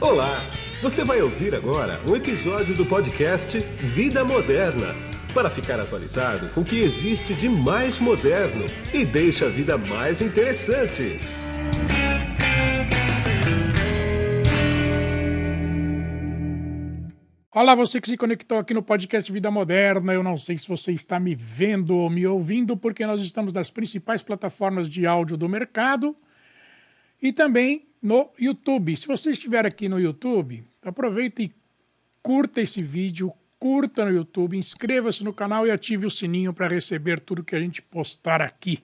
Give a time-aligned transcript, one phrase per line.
[0.00, 0.40] Olá!
[0.80, 4.94] Você vai ouvir agora um episódio do podcast Vida Moderna
[5.34, 8.64] para ficar atualizado com o que existe de mais moderno
[8.94, 11.18] e deixa a vida mais interessante.
[17.52, 20.12] Olá, você que se conectou aqui no podcast Vida Moderna.
[20.12, 23.68] Eu não sei se você está me vendo ou me ouvindo, porque nós estamos nas
[23.68, 26.14] principais plataformas de áudio do mercado
[27.20, 28.96] e também no YouTube.
[28.96, 31.52] Se você estiver aqui no YouTube, aproveita e
[32.22, 37.20] curta esse vídeo, curta no YouTube, inscreva-se no canal e ative o sininho para receber
[37.20, 38.82] tudo que a gente postar aqui.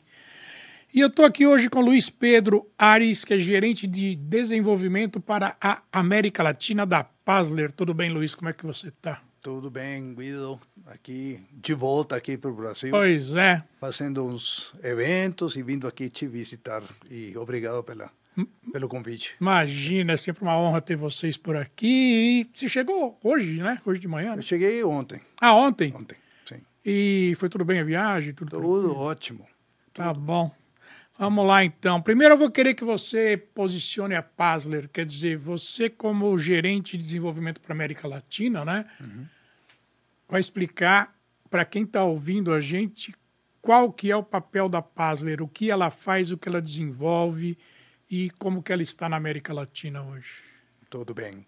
[0.93, 5.57] E eu estou aqui hoje com Luiz Pedro Ares, que é gerente de desenvolvimento para
[5.61, 7.73] a América Latina da Pasler.
[7.73, 8.35] Tudo bem, Luiz?
[8.35, 9.21] Como é que você está?
[9.43, 10.61] Tudo bem, Guido.
[10.87, 12.91] Aqui, de volta aqui para o Brasil.
[12.91, 13.65] Pois é.
[13.81, 16.83] Fazendo uns eventos e vindo aqui te visitar.
[17.11, 18.11] E obrigado pela,
[18.73, 19.35] pelo convite.
[19.41, 22.43] Imagina, é sempre uma honra ter vocês por aqui.
[22.43, 23.81] E você chegou hoje, né?
[23.85, 24.33] Hoje de manhã?
[24.33, 24.39] Né?
[24.39, 25.21] Eu cheguei ontem.
[25.41, 25.93] Ah, ontem?
[25.95, 26.61] Ontem, sim.
[26.85, 28.33] E foi tudo bem a viagem?
[28.33, 29.47] Tudo, Tudo ótimo.
[29.93, 30.51] Tá bom.
[31.17, 32.03] Vamos lá então.
[32.03, 37.05] Primeiro eu vou querer que você posicione a Pasler, quer dizer, você como gerente de
[37.05, 38.85] desenvolvimento para América Latina, né?
[40.29, 41.15] Vai explicar
[41.49, 43.15] para quem está ouvindo a gente
[43.63, 47.57] qual que é o papel da Pasler, o que ela faz, o que ela desenvolve
[48.11, 50.43] e como que ela está na América Latina hoje.
[50.89, 51.47] Tudo bem.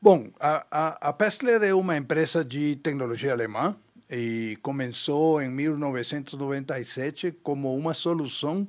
[0.00, 3.76] Bom, a, a, a Pestler é uma empresa de tecnologia alemã
[4.10, 8.66] e começou em 1997 como uma solução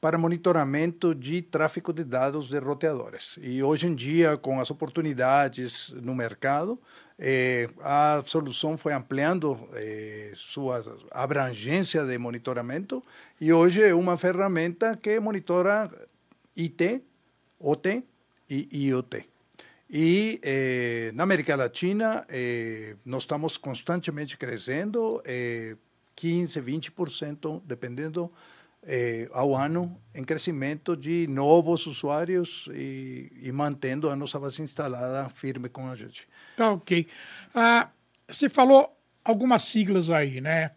[0.00, 3.36] para monitoramento de tráfego de dados de roteadores.
[3.42, 6.78] E hoje em dia, com as oportunidades no mercado,
[7.18, 13.02] eh, a solução foi ampliando eh, sua abrangência de monitoramento
[13.40, 15.90] e hoje é uma ferramenta que monitora
[16.58, 17.02] IT,
[17.60, 18.04] OT
[18.50, 19.24] e IoT.
[19.90, 25.76] E eh, na América Latina, eh, nós estamos constantemente crescendo, eh,
[26.14, 28.30] 15, 20%, dependendo
[28.82, 35.30] eh, ao ano, em crescimento de novos usuários e, e mantendo a nossa base instalada
[35.30, 36.28] firme com a gente.
[36.56, 37.06] Tá ok.
[37.54, 37.90] Ah,
[38.28, 38.94] você falou
[39.24, 40.72] algumas siglas aí, né?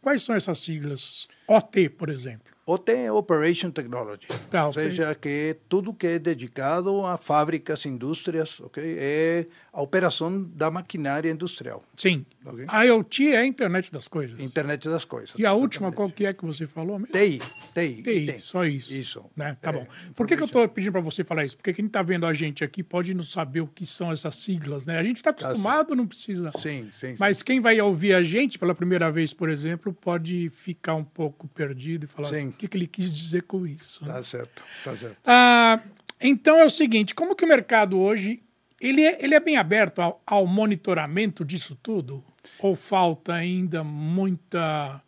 [0.00, 1.28] Quais são essas siglas?
[1.46, 2.53] OT, por exemplo.
[2.66, 8.58] OT é Operation Technology, Tá, ou seja, que tudo que é dedicado a fábricas, indústrias,
[8.60, 8.82] ok?
[8.98, 12.24] É a operação da maquinária industrial, Sim.
[12.46, 12.64] Ok.
[12.68, 14.38] A IoT é a internet das coisas.
[14.38, 15.32] internet das coisas.
[15.38, 15.96] E a última, exatamente.
[15.96, 17.12] qual que é que você falou mesmo?
[17.12, 17.40] TI,
[17.74, 18.02] TI.
[18.02, 18.40] TI, TI.
[18.40, 18.94] só isso.
[18.94, 19.24] Isso.
[19.34, 19.56] Né?
[19.60, 19.86] Tá É, bom.
[20.14, 21.56] Por que, que eu estou pedindo para você falar isso?
[21.56, 24.84] Porque quem está vendo a gente aqui pode não saber o que são essas siglas,
[24.86, 24.98] né?
[24.98, 26.50] A gente está acostumado, não precisa.
[26.52, 27.16] Sim, sim, sim.
[27.18, 31.48] Mas quem vai ouvir a gente pela primeira vez, por exemplo, pode ficar um pouco
[31.48, 32.53] perdido e falar Sim.
[32.54, 34.04] O que, que ele quis dizer com isso.
[34.04, 34.12] né?
[34.14, 35.16] Tá certo, tá certo.
[35.26, 35.80] Ah,
[36.20, 38.42] então é o seguinte, como que o mercado hoje
[38.80, 42.24] ele é, ele é bem aberto ao, ao monitoramento disso tudo?
[42.58, 45.00] Ou falta ainda muita...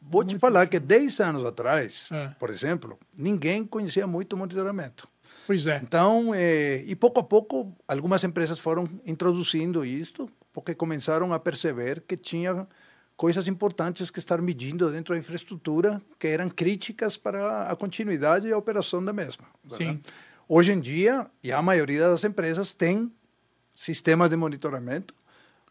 [0.00, 2.28] Vou te falar que 10 anos atrás, É.
[2.38, 5.08] por exemplo, ninguém conhecia muito monitoramento.
[5.46, 5.80] Pois é.
[5.82, 12.02] Então, eh, e pouco a pouco, algumas empresas foram introduzindo isto, porque começaram a perceber
[12.06, 12.66] que tinha
[13.16, 18.52] coisas importantes que estar medindo dentro da infraestrutura que eram críticas para a continuidade e
[18.52, 19.44] a operação da mesma.
[19.68, 20.00] Sim.
[20.48, 23.10] Hoje em dia, e a maioria das empresas tem
[23.74, 25.14] sistemas de monitoramento,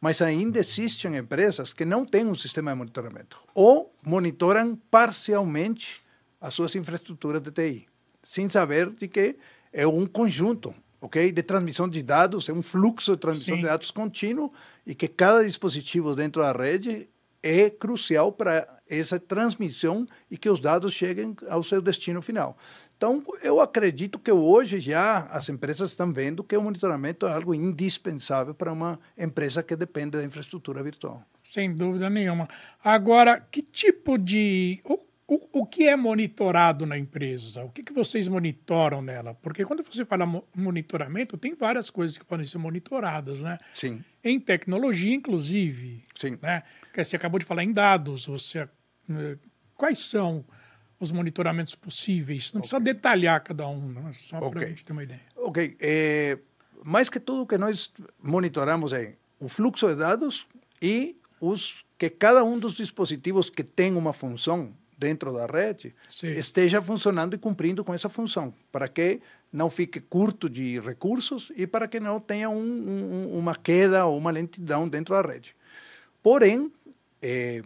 [0.02, 6.02] mas ainda existem empresas que não têm um sistema de monitoramento ou monitoram parcialmente
[6.42, 7.88] as suas infraestruturas de TI,
[8.22, 9.38] sem saber de que
[9.72, 13.62] é um conjunto, ok, de transmissão de dados, é um fluxo de transmissão Sim.
[13.62, 14.52] de dados contínuo
[14.86, 17.08] e que cada dispositivo dentro da rede
[17.44, 22.58] é crucial para essa transmissão e que os dados cheguem ao seu destino final.
[22.96, 27.54] Então, eu acredito que hoje já as empresas estão vendo que o monitoramento é algo
[27.54, 31.22] indispensável para uma empresa que depende da infraestrutura virtual.
[31.44, 32.48] Sem dúvida nenhuma.
[32.84, 34.80] Agora, que tipo de.
[34.86, 37.64] O, o, o que é monitorado na empresa?
[37.64, 39.34] O que, que vocês monitoram nela?
[39.34, 43.58] Porque quando você fala mo- monitoramento, tem várias coisas que podem ser monitoradas, né?
[43.74, 46.04] Sim, Em tecnologia, inclusive.
[46.16, 46.38] sim.
[46.42, 46.64] Né?
[46.96, 48.28] Você acabou de falar em dados.
[48.28, 49.38] Você, eh,
[49.76, 50.46] quais são
[51.00, 52.54] os monitoramentos possíveis?
[52.54, 54.12] Não precisa detalhar cada um, né?
[54.14, 55.22] só para a gente ter uma ideia.
[55.36, 55.76] Ok.
[55.80, 56.38] eh,
[56.84, 57.92] mais que tudo, o que nós
[58.22, 60.48] monitoramos é o fluxo de dados
[60.82, 66.32] e os que cada um dos dispositivos que tem uma função dentro da rede Sim.
[66.32, 69.22] esteja funcionando e cumprindo com essa função, para que
[69.54, 74.18] não fique curto de recursos e para que não tenha um, um, uma queda ou
[74.18, 75.56] uma lentidão dentro da rede.
[76.24, 76.72] Porém,
[77.22, 77.62] eh,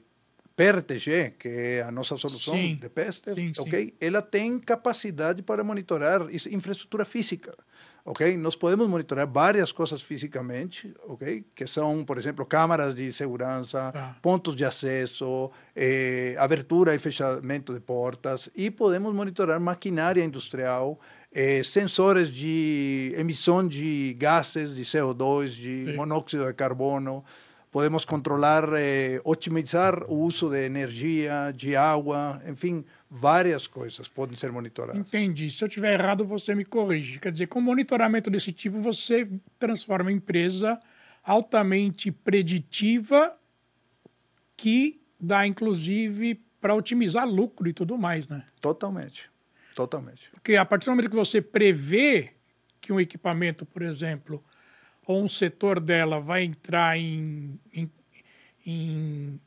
[0.56, 2.76] PRTG, que é a nossa solução Sim.
[2.76, 3.62] de peste, Sim, sim.
[3.62, 3.94] ok?
[4.02, 7.56] Ela tem capacidade para monitorar infraestrutura física,
[8.04, 8.36] ok?
[8.38, 11.46] Nós podemos monitorar várias coisas fisicamente, ok?
[11.54, 14.18] Que são, por exemplo, câmaras de segurança, Tá.
[14.20, 21.00] pontos de acesso, eh, abertura e fechamento de portas, e podemos monitorar maquinária industrial,
[21.40, 25.96] eh, sensores de emissão de gases, de CO2, de Sim.
[25.96, 27.24] monóxido de carbono,
[27.72, 34.52] podemos controlar, eh, otimizar o uso de energia, de água, enfim, várias coisas podem ser
[34.52, 35.00] monitoradas.
[35.00, 35.52] Entendi.
[35.52, 37.20] Se eu tiver errado, você me corrige.
[37.20, 39.30] Quer dizer, com monitoramento desse tipo, você
[39.60, 40.80] transforma a empresa
[41.24, 43.38] altamente preditiva,
[44.56, 48.44] que dá, inclusive, para otimizar lucro e tudo mais, né?
[48.60, 49.30] Totalmente,
[49.78, 50.30] totalmente.
[50.34, 52.32] Porque a partir do momento que você prevê
[52.82, 54.44] que um equipamento, por exemplo,
[55.06, 57.90] ou um setor dela vai entrar em, em,
[58.66, 59.40] em,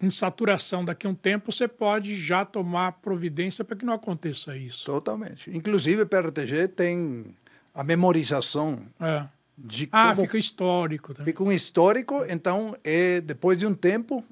[0.00, 4.56] em saturação daqui a um tempo, você pode já tomar providência para que não aconteça
[4.56, 4.86] isso.
[4.86, 5.50] Totalmente.
[5.54, 7.34] Inclusive, o PRTG tem
[7.74, 9.26] a memorização É.
[9.58, 11.32] de Ah, como fica histórico também.
[11.32, 14.24] fica um histórico, então é depois de um tempo,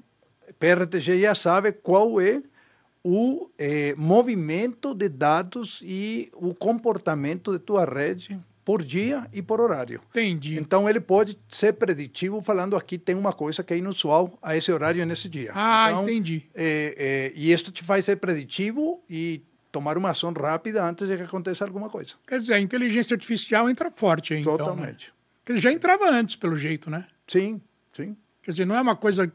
[0.59, 2.41] PRTG já sabe qual é
[3.07, 9.61] o eh, movimento de dados e o comportamento de tua rede por dia e por
[9.61, 10.01] horário.
[10.09, 10.57] Entendi.
[10.57, 14.71] Então ele pode ser preditivo falando aqui tem uma coisa que é inusual a esse
[14.71, 15.51] horário e nesse dia.
[15.53, 16.49] Ah, então, entendi.
[16.55, 21.15] eh, eh, e isto te faz ser preditivo e tomar uma ação rápida antes de
[21.15, 22.13] que aconteça alguma coisa.
[22.27, 24.53] Quer dizer, a inteligência artificial entra forte aí, então.
[24.53, 24.57] Né?
[24.57, 25.13] Totalmente.
[25.45, 27.05] Quer dizer, já entrava antes, pelo jeito, né?
[27.27, 27.61] Sim,
[27.95, 28.17] sim.
[28.41, 29.31] Quer dizer, não é uma coisa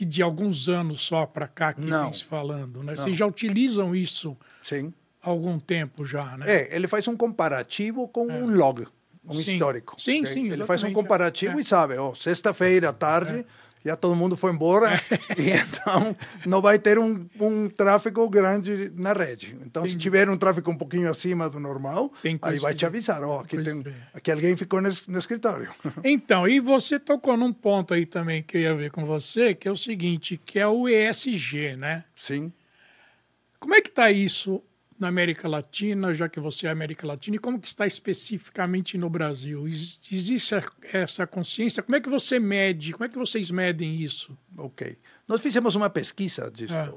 [0.00, 2.04] que de alguns anos só para cá que Não.
[2.04, 2.94] vem se falando, né?
[2.96, 3.04] Não.
[3.04, 4.94] Vocês já utilizam isso Sim.
[5.22, 6.46] há algum tempo já, né?
[6.50, 8.86] É, ele faz um comparativo com um log,
[9.22, 9.52] um Sim.
[9.52, 9.94] histórico.
[9.98, 10.32] Sim, ok?
[10.32, 11.60] sim, Ele faz um comparativo É.
[11.60, 13.44] e sabe, ó, sexta-feira à tarde,
[13.84, 15.00] já todo mundo foi embora,
[15.38, 16.14] e então
[16.46, 19.56] não vai ter um, um tráfego grande na rede.
[19.64, 22.12] Então, se tiver um tráfego um pouquinho acima do normal,
[22.42, 25.72] aí vai te avisar, ó, aqui, coisa tem, de- aqui alguém ficou nes- no escritório.
[26.04, 29.66] Então, e você tocou num ponto aí também que eu ia ver com você, que
[29.68, 32.04] é o seguinte, que é o ESG, né?
[32.16, 32.52] Sim.
[33.58, 34.62] Como é que está isso
[35.00, 39.08] na América Latina, já que você é América Latina, e como que está especificamente no
[39.10, 39.66] Brasil?
[39.66, 40.54] Ex- Existe
[40.92, 41.82] essa consciência?
[41.82, 42.92] Como é que você mede?
[42.92, 44.36] Como é que vocês medem isso?
[44.56, 44.96] Ok.
[45.26, 46.92] Nós fizemos uma pesquisa disso, Ah.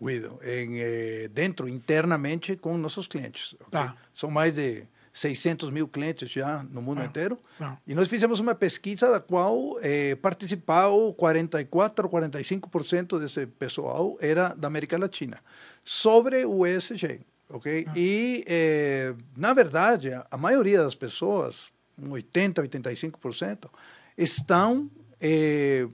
[0.00, 3.54] Guido, em, eh, dentro, internamente, com nossos clientes.
[3.54, 3.68] ok?
[3.70, 3.96] Tá.
[4.14, 4.84] São mais de
[5.14, 7.38] 600 mil clientes já no mundo Ah, inteiro.
[7.86, 14.66] E nós fizemos uma pesquisa da qual eh, participaram 44, 45% desse pessoal era da
[14.66, 15.38] América Latina,
[15.84, 17.20] sobre o ESG.
[17.48, 17.86] ok?
[17.94, 23.70] E, eh, na verdade, a, maioria das pessoas, um 80, 85%,
[24.18, 24.90] estão
[25.20, 25.86] eh,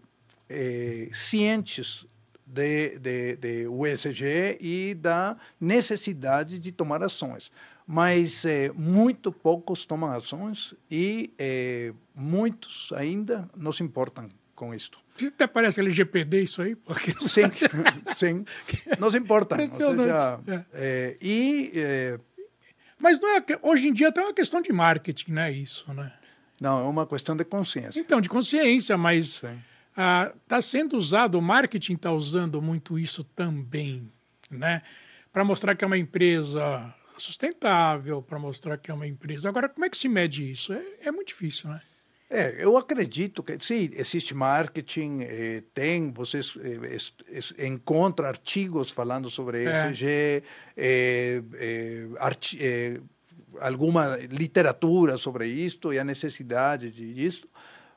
[0.49, 2.07] eh, cientes
[2.47, 7.51] de, de, de USG e da necessidade de tomar ações.
[7.93, 15.01] Mas eh, muito poucos tomam ações e eh, muitos ainda não se importam com isto.
[15.27, 17.51] Até parece LGPD isso aí, porque Sim,
[18.15, 18.45] sim,
[18.97, 19.73] não se Impressionante.
[19.75, 22.21] seja, eh, e eh,
[22.97, 26.13] Mas não é, hoje em dia tem uma questão de marketing, não é isso, né?
[26.61, 27.99] não, é uma questão de consciência.
[27.99, 29.43] Então, de consciência, mas
[29.91, 34.09] está sendo usado, o marketing está usando muito isso também,
[34.49, 34.81] né?
[35.33, 39.49] Para mostrar que é uma empresa sustentável, para mostrar que é uma empresa.
[39.49, 40.73] Agora, como é que se mede isso?
[40.73, 41.81] É, é muito difícil, né?
[42.33, 48.91] É, eu acredito que sim, existe marketing, eh, tem, vocês eh, es- es- encontram artigos
[48.93, 49.89] falando sobre É.
[49.91, 50.43] ESG,
[50.77, 53.01] eh, eh, arti- eh,
[53.61, 57.49] alguma literatura sobre isto e a necessidade disso.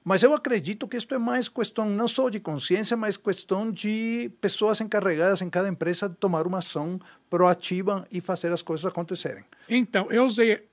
[0.03, 4.29] Mas eu acredito que isto é mais questão não só de consciência, mas questão de
[4.41, 9.45] pessoas encarregadas em cada empresa de tomar uma ação proativa e fazer as coisas acontecerem.
[9.69, 10.67] Então, eu usei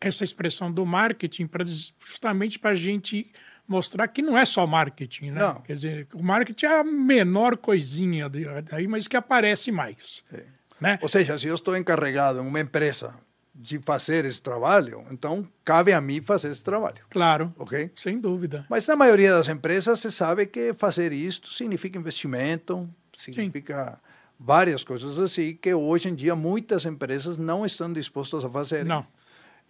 [0.00, 1.48] essa expressão do marketing
[2.00, 3.30] justamente para a gente
[3.68, 5.40] mostrar que não é só marketing, né?
[5.40, 5.60] Não.
[5.62, 10.24] Quer dizer, o marketing é a menor coisinha daí, mas que aparece mais,
[10.80, 10.98] né?
[11.02, 13.14] Ou seja, se eu estou encarregado em uma empresa
[13.58, 17.90] de fazer esse trabalho, então cabe a mim fazer esse trabalho, Claro, ok?
[17.94, 18.66] sem dúvida.
[18.68, 23.98] Mas na maioria das empresas se sabe que fazer isto significa investimento, significa
[24.38, 28.84] várias coisas assim que hoje em dia muitas empresas não estão dispostas a fazer.
[28.84, 29.06] Não.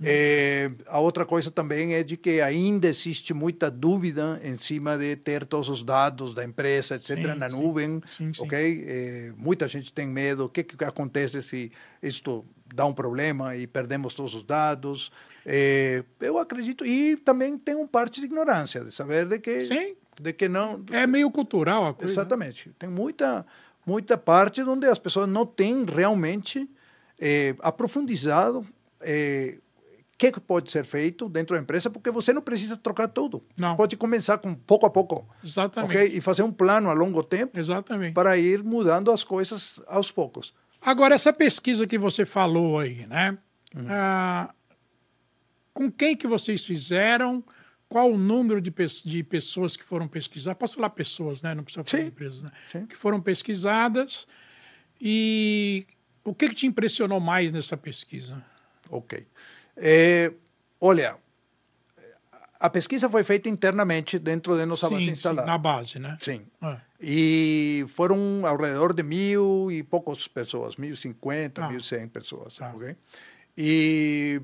[0.02, 5.16] Eh, a outra coisa também é de que ainda existe muita dúvida em cima de
[5.16, 7.56] ter todos os dados da empresa, etc., Sim, na sim.
[7.56, 8.42] nuvem, Sim, sim.
[8.44, 8.84] ok?
[8.86, 10.44] Eh, muita gente tem medo.
[10.44, 12.44] O que, que acontece se isto
[12.76, 15.10] dá um problema e perdemos todos os dados?
[15.44, 16.84] Eh, eu acredito.
[16.84, 20.84] E também tem um parte de ignorância, de saber de que Sim, de que não
[20.92, 22.06] É meio cultural a coisa.
[22.06, 22.12] né?
[22.12, 22.70] Exatamente.
[22.78, 23.44] Tem muita,
[23.84, 26.68] muita parte onde as pessoas não têm realmente
[27.18, 33.06] eh, aprofundizado o que pode ser feito dentro da empresa, porque você não precisa trocar
[33.08, 33.42] tudo.
[33.56, 33.76] Não.
[33.76, 35.28] Pode começar com pouco a pouco.
[35.44, 35.94] Exatamente.
[35.94, 36.16] ok?
[36.16, 38.14] E fazer um plano a longo tempo Exatamente.
[38.14, 40.54] para ir mudando as coisas aos poucos.
[40.86, 43.36] Agora, essa pesquisa que você falou aí, né?
[43.88, 44.54] Ah,
[45.74, 47.44] com quem que vocês fizeram?
[47.88, 50.58] Qual o número de, pes- de pessoas que foram pesquisadas?
[50.58, 51.54] Posso falar pessoas, né?
[51.54, 52.50] Não precisa falar Sim, empresas, né?
[52.72, 52.86] sim.
[52.86, 54.26] Que foram pesquisadas.
[55.00, 55.86] E
[56.24, 58.44] o que, que te impressionou mais nessa pesquisa?
[58.88, 59.26] Ok.
[59.76, 60.32] Eh,
[60.80, 61.18] olha,
[62.58, 65.46] a pesquisa foi feita internamente dentro de nossa base sim, instalada.
[65.46, 66.16] na base, né?
[66.20, 66.46] Sim.
[66.60, 71.68] Ah, E foram ao redor de mil e poucas pessoas, mil e cinquenta, Ah.
[71.68, 72.56] mil e cem pessoas.
[72.56, 72.72] Tá.
[72.74, 72.96] ok?
[73.56, 74.40] E,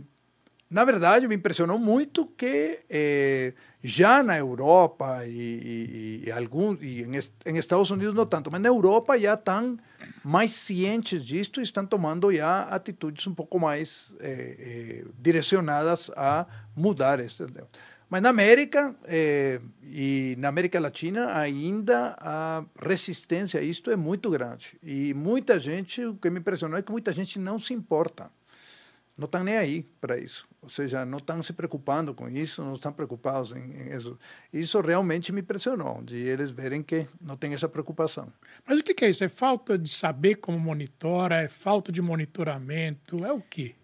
[0.70, 3.52] na verdade, me impressionou muito que eh,
[3.82, 7.10] já na Europa e, e, e, algum, e em,
[7.46, 9.78] em Estados Unidos não tanto, mas na Europa já estão
[10.24, 16.46] mais cientes disto e estão tomando já atitudes um pouco mais eh, eh, direcionadas a
[16.76, 17.44] mudar este.
[18.12, 24.28] Mas na América eh, e na América Latina ainda a resistência a isto é muito
[24.28, 24.76] grande.
[24.82, 28.30] E muita gente, o que me impressionou é que muita gente não se importa.
[29.16, 30.46] Não estão nem aí para isso.
[30.60, 34.18] Ou seja, não estão se preocupando com isso, não estão preocupados em, em isso.
[34.52, 38.30] Isso realmente me impressionou, de eles verem que não tem essa preocupação.
[38.66, 39.24] Mas o que, é isso?
[39.24, 41.40] É falta de saber como monitora?
[41.40, 43.24] É falta de monitoramento?
[43.24, 43.74] É o quê?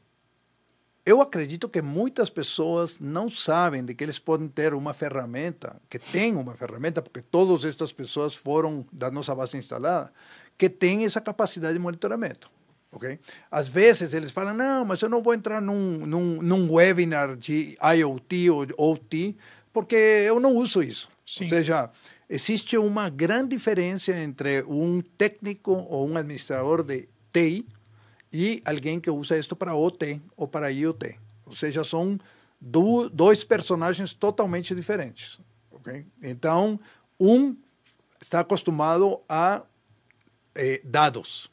[1.08, 5.98] Eu acredito que muitas pessoas não sabem de que eles podem ter uma ferramenta, que
[5.98, 10.12] tem uma ferramenta, porque todas estas pessoas foram da nossa base instalada,
[10.58, 12.50] que tem essa capacidade de monitoramento.
[12.92, 13.18] ok?
[13.50, 17.74] Às vezes eles falam, não, mas eu não vou entrar num, num, num webinar de
[17.96, 19.34] IoT ou OT,
[19.72, 21.08] porque eu não uso isso.
[21.26, 21.44] Sim.
[21.44, 21.88] Ou seja,
[22.28, 27.64] existe uma grande diferença entre um técnico ou um administrador de TI
[28.32, 31.18] e alguém que usa isto para OT ou para IoT.
[31.46, 32.18] Ou seja, são
[32.60, 35.38] do, dois personagens totalmente diferentes.
[35.70, 36.06] ok?
[36.22, 36.78] Então,
[37.18, 37.56] um
[38.20, 39.62] está acostumado a
[40.54, 41.50] eh, dados.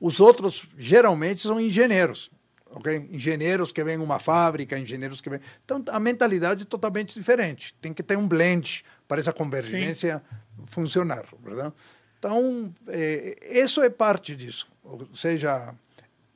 [0.00, 2.30] Os outros, geralmente, são engenheiros.
[2.70, 3.08] ok?
[3.10, 5.40] Engenheiros que vêm uma fábrica, engenheiros que vêm...
[5.64, 7.74] Então, a mentalidade é totalmente diferente.
[7.80, 10.22] Tem que ter um blend para essa convergência
[10.66, 11.74] funcionar, verdade?
[12.18, 14.66] Então, eh, isso é parte disso.
[14.82, 15.74] Ou seja,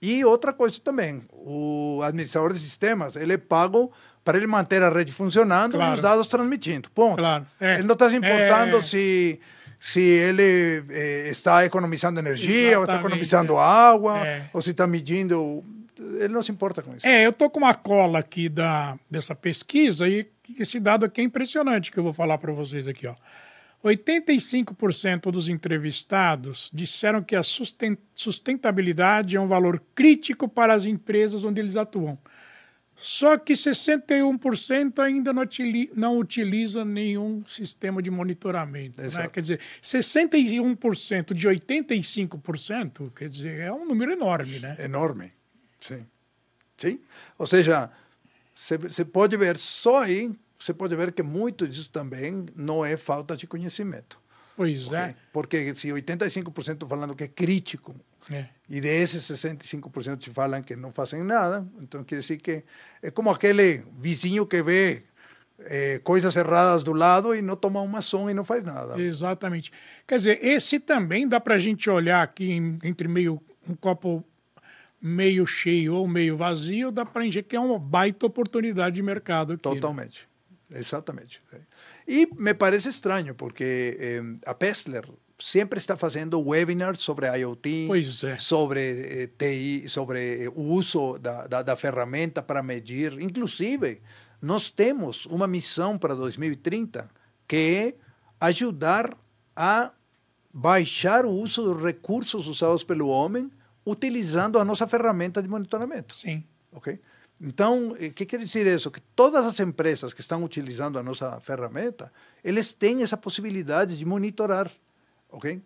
[0.02, 3.92] e outra coisa também, o administrador de sistemas, ele é pago
[4.24, 5.92] para ele manter a rede funcionando Claro.
[5.92, 6.90] e os dados transmitindo.
[6.90, 7.16] Ponto.
[7.16, 7.74] Claro, é.
[7.74, 8.82] Ele não está se importando É.
[8.82, 9.40] se,
[9.78, 13.58] se ele eh, está economizando energia, ou está Exatamente, economizando é.
[13.58, 14.42] água, É.
[14.52, 15.64] ou se está medindo.
[15.98, 17.06] Ele não se importa com isso.
[17.06, 20.26] É, eu tô com uma cola aqui da, dessa pesquisa e
[20.58, 23.14] esse dado aqui é impressionante que eu vou falar para vocês aqui, ó.
[23.82, 31.44] 85% dos entrevistados disseram que a susten- sustentabilidade é um valor crítico para as empresas
[31.44, 32.18] onde eles atuam.
[32.94, 39.00] Só que 61% ainda não, utili- não utiliza nenhum sistema de monitoramento.
[39.00, 39.08] Né?
[39.32, 44.76] Quer dizer, 61% de 85%, quer dizer, é um número enorme, né?
[44.78, 45.32] Enorme.
[45.80, 46.06] Sim.
[46.76, 47.00] Sim?
[47.38, 47.90] Ou seja,
[48.54, 53.34] você pode ver só aí, você pode ver que muito disso também não é falta
[53.34, 54.20] de conhecimento.
[54.54, 54.98] Pois ok?
[54.98, 55.14] é.
[55.32, 57.96] Porque se 85% falando que é crítico,
[58.30, 58.46] é.
[58.68, 62.62] e desses 65% te falam que não fazem nada, então quer dizer que
[63.02, 65.04] é como aquele vizinho que vê
[65.60, 69.00] eh, coisas erradas do lado e não toma uma ação e não faz nada.
[69.00, 69.72] Exatamente.
[70.06, 72.52] Quer dizer, esse também dá para a gente olhar aqui
[72.84, 74.22] entre meio um copo
[75.00, 79.54] meio cheio ou meio vazio, dá para gente que é uma baita oportunidade de mercado
[79.54, 79.62] aqui.
[80.18, 80.29] né?
[80.72, 81.42] Exatamente.
[82.06, 85.08] E me parece estranho, porque eh, a Pestler
[85.38, 87.88] sempre está fazendo webinars sobre IoT,
[88.26, 88.38] é.
[88.38, 93.20] sobre eh, TI, sobre eh, o uso da, da, da ferramenta para medir.
[93.20, 94.00] Inclusive,
[94.40, 97.10] nós temos uma missão para 2030
[97.48, 97.94] que é
[98.40, 99.16] ajudar
[99.56, 99.92] a
[100.52, 103.50] baixar o uso dos recursos usados pelo homem
[103.84, 106.14] utilizando a nossa ferramenta de monitoramento.
[106.14, 106.44] Sim.
[106.72, 107.00] Ok?
[107.40, 108.90] Então, o que quer dizer isso?
[108.90, 112.12] Que todas as empresas que estão utilizando a nossa ferramenta,
[112.44, 114.70] eles têm essa possibilidade de monitorar,
[115.30, 115.62] ok?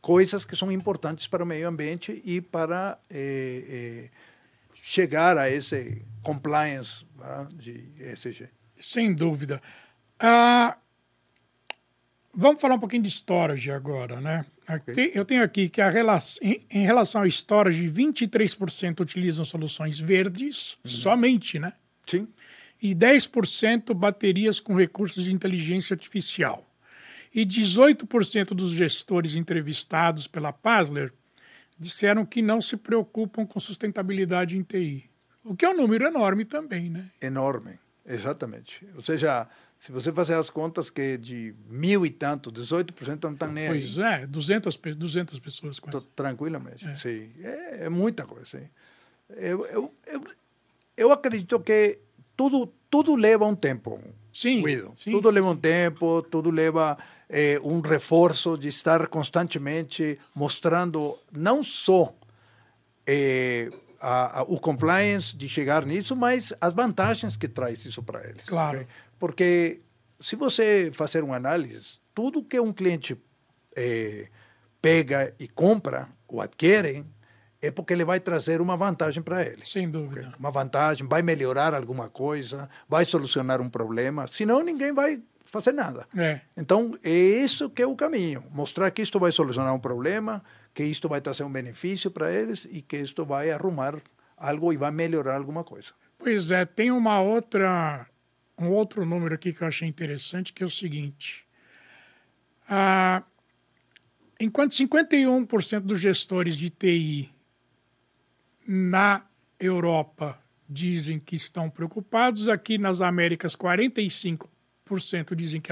[0.00, 4.10] Coisas que são importantes para o meio ambiente e para eh, eh,
[4.74, 8.48] chegar a esse compliance tá, de ESG.
[8.80, 9.60] Sem dúvida.
[10.20, 10.78] Ah,
[12.32, 14.46] vamos falar um pouquinho de storage agora, né?
[14.66, 19.98] Aqui- Eu tenho aqui que a rela- em, em relação ao storage, 23% utilizam soluções
[20.00, 21.72] verdes, somente, né?
[22.06, 22.28] Sim,
[22.82, 26.68] E 10% baterias com recursos de inteligência artificial.
[27.34, 31.12] E 18% dos gestores entrevistados pela Pasler
[31.78, 35.08] disseram que não se preocupam com sustentabilidade em TI.
[35.44, 37.06] O que é um número enorme também, né?
[37.22, 38.86] Enorme, exatamente.
[38.94, 39.46] Ou seja,
[39.86, 43.84] se você fazer as contas que de mil e tanto, 18% não estão nem pois
[43.84, 43.94] aí.
[43.94, 45.78] Pois é, 200, 200 pessoas.
[45.78, 46.04] Quase.
[46.16, 46.96] Tranquilamente, é.
[46.96, 47.30] sim.
[47.40, 48.68] É, é, muita coisa, sim.
[49.30, 50.24] Eu, eu, eu,
[50.96, 52.00] eu acredito que
[52.36, 54.00] tudo, tudo leva um tempo.
[54.34, 54.64] Sim,
[54.98, 61.62] sim tudo leva um tempo, tudo leva eh, um reforço de estar constantemente mostrando não
[61.62, 62.12] só
[63.06, 68.28] eh, a, a, o compliance de chegar nisso, mas as vantagens que traz isso para
[68.28, 68.44] eles.
[68.44, 68.78] Claro.
[68.78, 68.88] Okay?
[69.18, 69.80] Porque
[70.20, 73.16] se você fazer uma análise, tudo que um cliente
[73.74, 74.28] eh,
[74.80, 77.04] pega e compra ou adquire,
[77.60, 79.64] é porque ele vai trazer uma vantagem para ele.
[79.64, 80.32] Sem dúvida.
[80.38, 84.26] Uma vantagem, vai melhorar alguma coisa, vai solucionar um problema.
[84.26, 86.06] Senão, ninguém vai fazer nada.
[86.16, 86.40] É.
[86.56, 88.44] Então, é isso que é o caminho.
[88.50, 90.42] Mostrar que isto vai solucionar um problema,
[90.74, 93.96] que isto vai trazer um benefício para eles e que isto vai arrumar
[94.36, 95.88] algo e vai melhorar alguma coisa.
[96.18, 98.06] Pois é, tem uma outra,
[98.58, 101.46] um outro número aqui que eu achei interessante, que é o seguinte.
[102.68, 103.22] Ah,
[104.40, 107.30] enquanto 51% dos gestores de TI
[108.66, 109.24] na
[109.60, 114.48] Europa dizem que estão preocupados, aqui nas Américas 45%
[115.34, 115.70] dizem que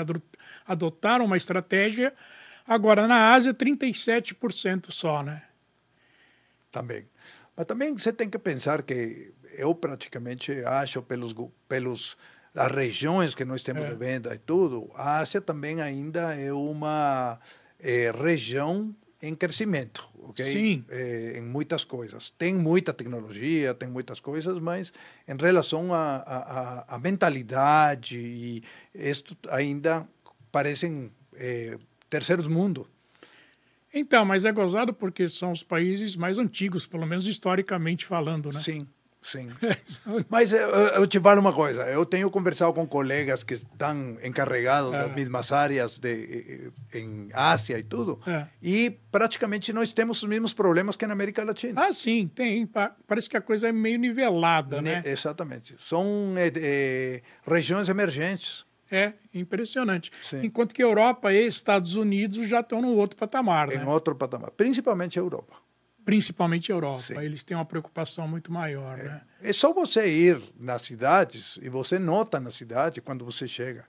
[0.66, 2.14] adotaram uma estratégia,
[2.66, 5.42] agora na Ásia 37% só, né?
[6.70, 7.06] Também.
[7.56, 11.34] Mas também você tem que pensar que eu praticamente acho pelos
[11.68, 12.16] pelos
[12.54, 13.88] as regiões que nós temos é.
[13.88, 17.38] de venda e tudo, a Ásia também ainda é uma
[17.80, 20.44] é, região em crescimento, ok?
[20.44, 20.84] Sim.
[20.88, 22.30] É, em muitas coisas.
[22.30, 24.92] Tem muita tecnologia, tem muitas coisas, mas
[25.26, 28.62] em relação à a, mentalidade e
[28.94, 30.06] isto ainda
[30.52, 32.86] parecem é, terceiros mundo.
[33.92, 38.60] Então, mas é gozado porque são os países mais antigos, pelo menos historicamente falando, né?
[38.60, 38.86] Sim.
[39.24, 39.48] Sim.
[40.28, 44.92] Mas eu, eu, te falo uma coisa, eu tenho conversado com colegas que estão encarregados
[44.92, 44.98] é.
[44.98, 48.46] das mesmas áreas de, em Ásia e tudo, é.
[48.62, 51.86] e praticamente nós temos os mesmos problemas que na América Latina.
[51.86, 52.68] Ah, sim, tem.
[53.06, 55.02] Parece que a coisa é meio nivelada, né?
[55.06, 55.74] Exatamente.
[55.80, 58.66] São é, é, regiões emergentes.
[58.90, 60.10] É impressionante.
[60.22, 60.42] Sim.
[60.44, 63.72] Enquanto que Europa e Estados Unidos já estão no outro patamar.
[63.72, 63.86] Em né?
[63.86, 65.64] outro patamar, principalmente a Europa
[66.04, 67.02] principalmente Europa.
[67.02, 67.18] Sim.
[67.20, 68.98] Eles têm uma preocupação muito maior.
[68.98, 69.20] É, né?
[69.42, 73.84] é só você ir nas cidades e você nota na cidade quando você chega.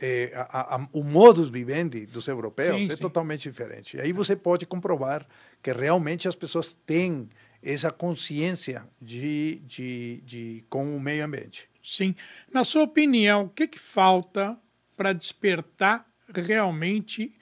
[0.00, 3.02] É, a, a, o modus vivendi dos europeus sim, é sim.
[3.02, 3.96] totalmente diferente.
[3.96, 5.26] E aí você pode comprovar
[5.60, 7.28] que realmente as pessoas têm
[7.60, 11.68] essa consciência de, de, de com o meio ambiente.
[11.82, 12.14] Sim.
[12.52, 14.56] Na sua opinião, o que, que falta
[14.96, 17.34] para despertar realmente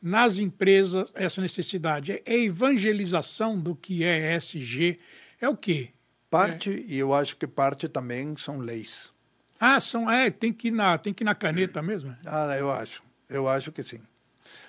[0.00, 2.22] nas empresas essa necessidade?
[2.24, 4.98] É evangelização do que é ESG?
[5.40, 5.90] É o quê?
[6.30, 6.84] Parte, é.
[6.86, 9.10] e eu acho que parte também são leis.
[9.58, 12.16] Ah, são, é, tem que ir na, tem que na caneta mesmo?
[12.24, 14.00] Ah, eu acho, eu acho que sim.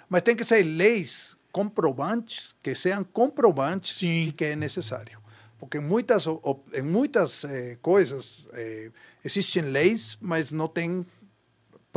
[0.07, 4.25] Mas tem que ser leis comprovantes, que sejam comprovantes sim.
[4.25, 5.19] de que é necessário.
[5.59, 6.25] Porque muitas,
[6.73, 8.91] em muitas eh, coisas eh,
[9.23, 11.05] existem leis, mas não tem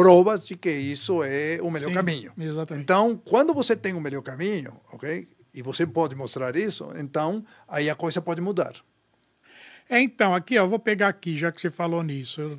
[0.03, 2.33] provas de que isso é o melhor Sim, caminho.
[2.37, 2.83] Exatamente.
[2.83, 5.29] Então, quando você tem o melhor caminho, ok?
[5.55, 8.73] E você pode mostrar isso, então aí a coisa pode mudar.
[9.89, 12.59] É, então, aqui, ó, eu vou pegar aqui, já que você falou nisso.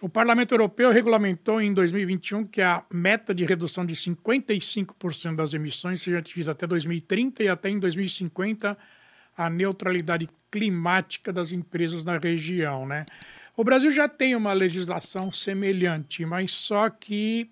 [0.00, 6.02] O Parlamento Europeu regulamentou em 2021 que a meta de redução de 55% das emissões
[6.02, 8.78] seja atingida até 2030 e até em 2050
[9.36, 13.04] a neutralidade climática das empresas na região, né?
[13.56, 17.50] O Brasil já tem uma legislação semelhante, mas só que,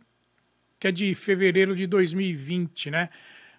[0.79, 3.09] que é de fevereiro de 2020, né?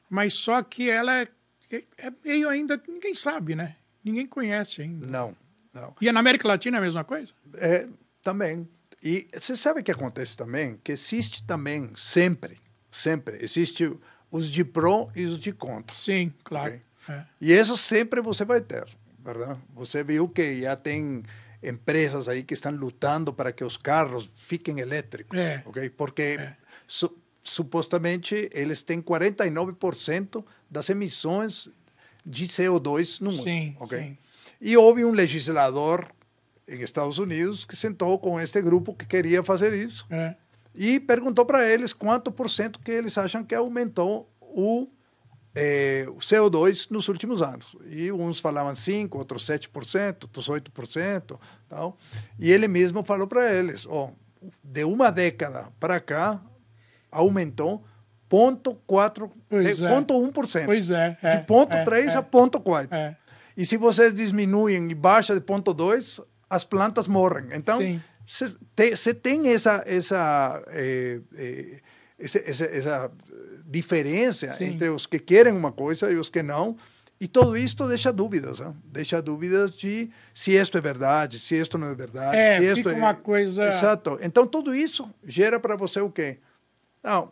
[0.07, 1.29] Mas só que ela é,
[1.71, 3.75] é meio ainda, ninguém sabe, né?
[4.03, 5.07] Ninguém conhece ainda.
[5.07, 5.35] Não,
[5.73, 5.95] não.
[5.99, 7.33] E na América Latina é a mesma coisa?
[7.55, 7.87] É,
[8.21, 8.69] também.
[9.01, 10.79] E você sabe o que acontece também?
[10.83, 12.59] Que existe também, sempre,
[12.91, 13.91] sempre, existe
[14.29, 15.95] os de pró e os de contra.
[15.95, 16.75] Sim, claro.
[16.75, 16.81] Okay?
[17.09, 17.25] É.
[17.41, 18.85] E isso sempre você vai ter,
[19.19, 19.59] verdade?
[19.73, 21.23] Você viu que já tem
[21.65, 25.63] empresas aí que estão lutando para que os carros fiquem elétricos, é.
[25.65, 25.89] ok?
[25.89, 26.55] Porque é.
[26.87, 31.69] su, supostamente eles têm 49% das emissões
[32.25, 33.99] de CO2 no mundo, sim, ok?
[33.99, 34.17] Sim.
[34.61, 36.07] E houve um legislador
[36.67, 40.35] em Estados Unidos que sentou com este grupo que queria fazer isso é.
[40.73, 44.87] e perguntou para eles quanto por cento que eles acham que aumentou o
[45.55, 47.75] é, o CO2 nos últimos anos.
[47.87, 51.39] E uns falavam 5%, outros 7%, outros 8%.
[51.69, 51.97] Tal.
[52.37, 54.09] E ele mesmo falou para eles, oh,
[54.63, 56.41] de uma década para cá,
[57.11, 57.83] aumentou
[58.29, 59.89] 0,4%, Pois é.
[59.89, 60.65] 0,1%.
[60.65, 62.87] Pois é, é, de 0,3 é, a 0,4.
[62.91, 63.15] é.
[63.57, 67.47] E se vocês diminuem e baixa de 0,2, as plantas morrem.
[67.53, 67.79] Então,
[68.25, 71.79] você tem essa, essa, eh, eh,
[72.19, 73.11] esse- essa, essa
[73.65, 74.65] diferença Sim.
[74.65, 76.77] entre os que querem uma coisa e os que não.
[77.19, 78.73] E tudo isto deixa dúvidas, né?
[78.83, 82.35] deixa dúvidas de se isto é verdade, se isto não é verdade.
[82.35, 84.19] É, se fica uma coisa- Exato.
[84.21, 86.39] Então, tudo isso gera para você o quê?
[87.01, 87.31] Não,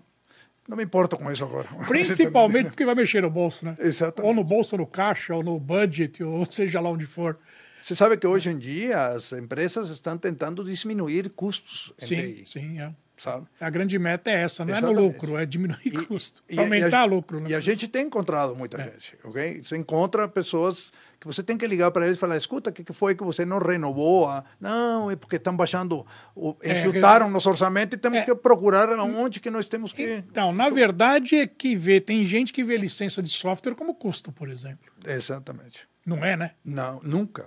[0.69, 1.67] não me importo com isso agora.
[1.87, 3.75] Principalmente porque vai mexer no bolso, né?
[3.77, 4.25] Exatamente.
[4.29, 7.37] Ou no bolso, ou no caixa, ou no budget, ou seja lá onde for.
[7.83, 12.43] Você sabe que hoje em dia as empresas estão tentando diminuir custos em Sim, TI,
[12.45, 12.79] sim.
[12.79, 12.93] É.
[13.17, 13.47] sabe?
[13.59, 15.13] A grande meta é essa, não é no Exatamente.
[15.13, 16.43] lucro, é diminuir custo.
[16.49, 17.39] E- aumentar a, lucro.
[17.39, 17.51] Né?
[17.51, 19.61] E a gente tem encontrado muita gente, ok?
[19.63, 22.83] Você encontra pessoas que você tem que ligar para eles e falar, escuta, o que,
[22.83, 24.27] que foi que você não renovou?
[24.27, 28.25] Ah, não, é porque estão baixando, o, É, infiltraram nosso orçamento e temos é.
[28.25, 30.15] que procurar aonde que nós temos que...
[30.15, 34.33] Então, na verdade, é que vê, tem gente que vê licença de software como custo,
[34.33, 34.91] por exemplo.
[35.05, 35.87] Exatamente.
[36.05, 36.51] Não é, né?
[36.65, 37.45] Não, nunca,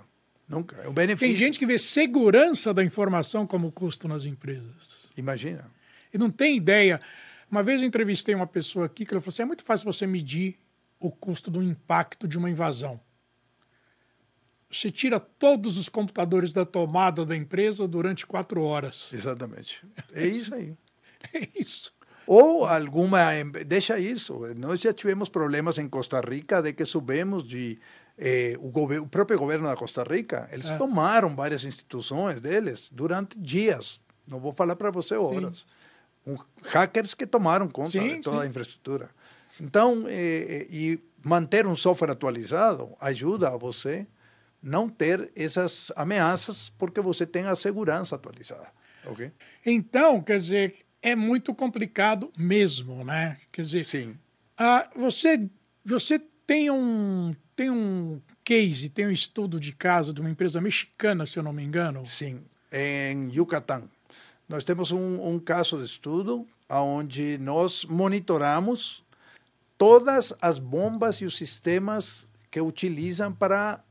[0.49, 0.77] nunca.
[0.77, 1.27] É um benefício.
[1.27, 5.06] Tem gente que vê segurança da informação como custo nas empresas.
[5.17, 5.69] Imagina.
[6.13, 6.99] E não tem ideia.
[7.49, 10.05] Uma vez eu entrevistei uma pessoa aqui que ela falou assim: é muito fácil você
[10.07, 10.57] medir
[10.99, 12.99] o custo do impacto de uma invasão.
[14.69, 19.09] Você tira todos os computadores da tomada da empresa durante quatro horas.
[19.13, 19.81] Exatamente.
[20.13, 20.75] É isso aí.
[21.33, 21.93] É isso.
[22.25, 23.19] Ou alguma.
[23.65, 24.39] Deixa isso.
[24.57, 27.79] Nós já tivemos problemas em Costa Rica de que subimos de.
[28.17, 30.77] eh, o, o próprio governo da Costa Rica, eles É.
[30.77, 34.01] tomaram várias instituições deles durante dias.
[34.27, 35.65] Não vou falar para você horas.
[36.25, 38.43] Um, hackers que tomaram conta Sim, de toda sim.
[38.43, 39.09] a infraestrutura.
[39.61, 44.05] Então, eh, eh, e manter um software atualizado ajuda a você
[44.61, 48.67] não ter essas ameaças porque você tem a segurança atualizada.
[49.05, 49.31] Ok?
[49.65, 53.37] Então, quer dizer, é muito complicado mesmo, né?
[53.51, 54.17] Quer dizer, Sim.
[54.57, 55.49] ah, você,
[55.85, 61.25] você tem um tem um case, tem um estudo de caso de uma empresa mexicana,
[61.25, 62.05] se eu não me engano.
[62.05, 63.89] Sim, em Yucatán.
[64.47, 69.03] Nós temos um, um caso de estudo onde nós monitoramos
[69.77, 73.83] todas as bombas e os sistemas que utilizam para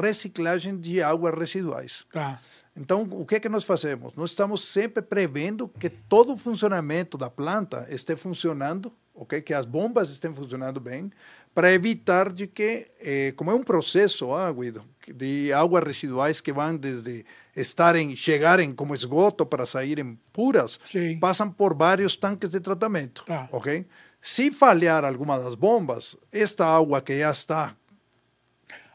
[0.00, 2.04] reciclagem de águas residuais.
[2.12, 2.40] Tá.
[2.76, 4.14] Então, o que é que nós fazemos?
[4.14, 9.40] Nós estamos sempre prevendo que todo o funcionamento da planta esteja funcionando, ok?
[9.42, 11.12] Que as bombas estejam funcionando bem,
[11.54, 16.52] para evitar de que, eh, como é um processo, ah, Guido, de águas residuais que
[16.52, 21.18] vão desde estarem, chegarem como esgoto para saírem puras, Sim.
[21.20, 23.48] passam por vários tanques de tratamento, Tá.
[23.52, 23.86] ok?
[24.20, 27.76] Se falhar alguma das bombas, esta água que já está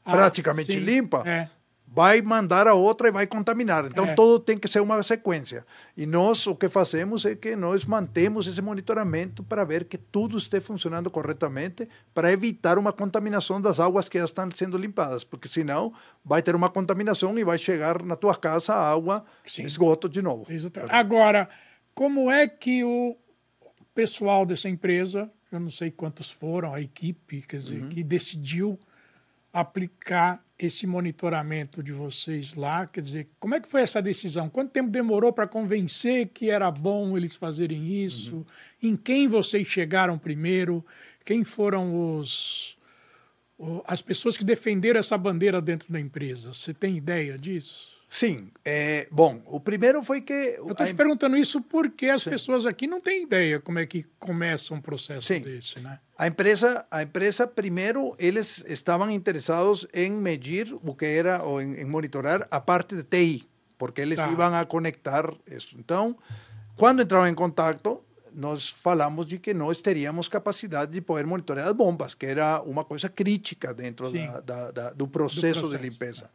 [0.04, 1.48] Ah, praticamente sim, limpa, é.
[1.92, 3.86] Vai mandar a outra e vai contaminar.
[3.86, 4.14] Então, É.
[4.14, 5.66] todo tem que ser uma sequência.
[5.98, 10.38] E nós, o que fazemos é que nós mantemos esse monitoramento para ver que tudo
[10.38, 15.48] esteja funcionando corretamente, para evitar uma contaminação das águas que já estão sendo limpadas, porque
[15.48, 15.92] senão
[16.24, 19.64] vai ter uma contaminação e vai chegar na tua casa a água, Sim.
[19.64, 20.46] esgoto de novo.
[20.52, 20.94] Exatamente.
[20.94, 21.50] Agora,
[21.96, 23.18] como é que o
[23.96, 27.90] pessoal dessa empresa, eu não sei quantos foram, a equipe, quer dizer, Uhum.
[27.90, 28.80] que decidiu
[29.52, 34.50] aplicar esse monitoramento de vocês lá, quer dizer, como é que foi essa decisão?
[34.50, 38.36] Quanto tempo demorou para convencer que era bom eles fazerem isso?
[38.36, 38.46] Uhum.
[38.84, 40.86] Em quem vocês chegaram primeiro?
[41.24, 42.78] Quem foram os
[43.86, 46.54] as pessoas que defenderam essa bandeira dentro da empresa?
[46.54, 47.99] Você tem ideia disso?
[48.10, 48.50] Sim.
[48.66, 50.34] é, bom, o primeiro foi que...
[50.34, 52.32] Eu estou a te perguntando isso porque as Sim.
[52.32, 55.42] pessoas aqui não têm ideia como é que começa um processo Sim.
[55.42, 56.00] desse, né?
[56.18, 61.76] A empresa, a empresa primeiro eles estavam interessados em medir o que era ou em,
[61.76, 64.28] em monitorar a parte de TI, porque eles Tá.
[64.28, 65.76] iam a conectar isso.
[65.78, 66.18] Então,
[66.76, 71.74] quando entraram em contato, nós falamos de que nós teríamos capacidade de poder monitorar as
[71.74, 76.30] bombas, que era uma coisa crítica dentro da, da, da, do, processo processo, de limpeza.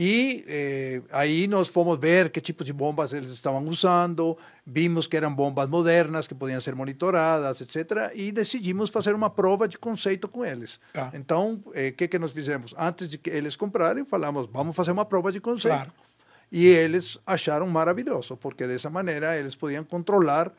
[0.00, 5.16] E eh, aí nós fomos ver que tipos de bombas eles estavam usando, vimos que
[5.16, 8.12] eram bombas modernas que podiam ser monitoradas, etc.
[8.14, 10.78] E decidimos fazer uma prova de conceito com eles.
[10.92, 11.10] Tá.
[11.12, 12.72] Então, o que, que nós fizemos?
[12.78, 15.74] Antes de que eles comprarem, falamos, vamos fazer uma prova de conceito.
[15.74, 15.92] Claro.
[16.52, 20.52] E eles acharam maravilhoso, porque dessa maneira eles podiam controlar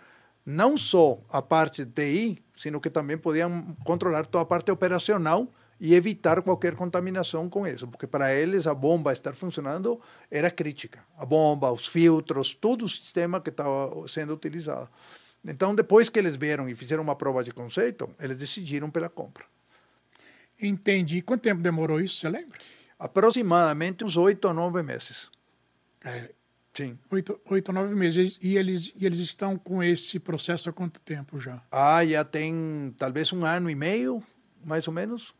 [0.45, 5.47] não só a parte de TI, sino que também podiam controlar toda a parte operacional
[5.79, 11.03] e evitar qualquer contaminação com isso, porque para eles a bomba estar funcionando era crítica.
[11.17, 14.89] A bomba, os filtros, todo o sistema que estava sendo utilizado.
[15.45, 19.45] Então, depois que eles vieram e fizeram uma prova de conceito, eles decidiram pela compra.
[20.61, 21.21] Entendi.
[21.21, 22.59] Quanto tempo demorou isso, você lembra?
[22.97, 25.29] Aproximadamente uns oito a nove meses.
[26.03, 26.29] É,
[26.73, 26.97] Sim.
[27.09, 28.37] Oito, oito, nove meses.
[28.41, 31.61] E eles, e eles estão com esse processo há quanto tempo já?
[31.71, 34.23] Ah, já tem talvez um ano e meio,
[34.63, 35.33] mais ou menos,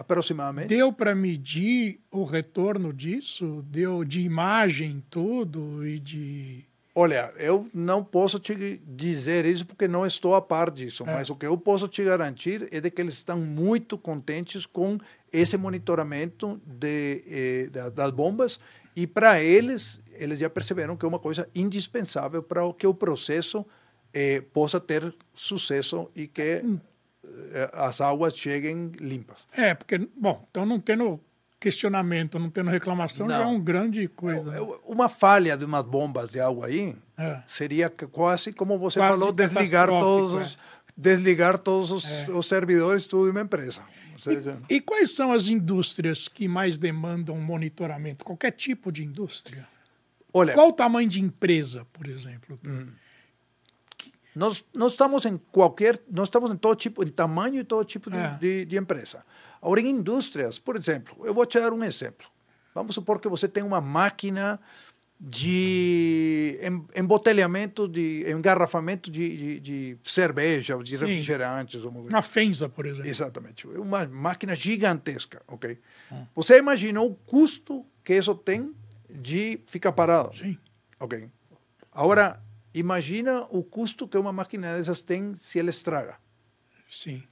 [0.00, 0.68] aproximadamente.
[0.68, 3.62] Deu para medir o retorno disso?
[3.66, 6.64] Deu de imagem, tudo, e de...
[6.94, 11.14] Olha, eu não posso te dizer isso porque não estou a par disso, é.
[11.14, 14.98] mas o que eu posso te garantir é de que eles estão muito contentes com
[15.30, 18.58] esse monitoramento de, eh, das bombas
[18.96, 23.64] e para eles, eles já perceberam que é uma coisa indispensável para que o processo
[24.12, 26.64] eh, possa ter sucesso e que eh,
[27.72, 29.38] as águas cheguem limpas.
[29.56, 31.20] É, porque, bom, então não tendo
[31.58, 33.36] questionamento, não tendo reclamação, não.
[33.36, 34.50] já é uma grande coisa.
[34.50, 34.58] Né?
[34.84, 37.42] Uma falha de umas bombas de água aí é.
[37.46, 40.56] seria quase como você quase falou, desligar todos, os, é.
[40.96, 42.30] desligar todos os, é.
[42.30, 43.82] os servidores tudo de uma empresa.
[44.22, 44.58] Seja...
[44.68, 48.24] E, e, quais são as indústrias que mais demandam monitoramento?
[48.24, 49.66] Qualquer tipo de indústria?
[50.32, 52.58] Olha, Qual o tamanho de empresa, por exemplo?
[52.64, 52.88] Hum.
[54.40, 58.10] Nós, nós estamos em qualquer, nós estamos em todo tipo, em tamanho e todo tipo
[58.10, 58.38] de, é.
[58.40, 59.22] de, de empresa.
[59.60, 62.26] Agora, em indústrias, por exemplo, eu vou te dar um exemplo.
[62.74, 64.58] Vamos supor que você tem uma máquina
[65.20, 66.58] de
[66.96, 71.04] embotelhamento, de engarrafamento de, de, de cerveja ou de Sim.
[71.04, 71.84] refrigerantes.
[71.84, 73.10] Uma Fenza, por exemplo.
[73.10, 73.66] Exatamente.
[73.66, 75.78] Uma máquina gigantesca, ok?
[76.34, 78.74] Você imagina o custo que isso tem
[79.10, 80.34] de ficar parado?
[80.34, 80.56] Sim.
[80.98, 81.28] Ok.
[81.92, 82.40] Agora,
[82.74, 86.16] imagina o custo que uma máquina dessas tem se ela estraga.
[86.90, 87.22] Sim.